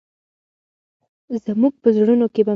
زموږ 1.45 1.73
په 1.81 1.87
زړونو 1.95 2.25
کې 2.33 2.41
به 2.41 2.41
مینه 2.45 2.47
وي. 2.47 2.49